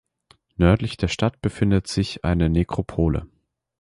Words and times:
Nördlich 0.57 0.97
der 0.97 1.09
Stadt 1.09 1.41
befindet 1.41 1.85
sich 1.85 2.25
eine 2.25 2.49
Nekropole. 2.49 3.27